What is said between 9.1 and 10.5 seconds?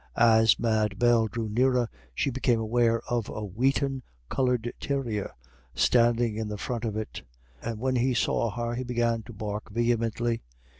to bark vehemently.